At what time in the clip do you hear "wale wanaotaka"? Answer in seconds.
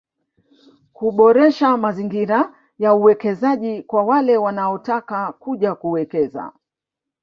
4.03-5.31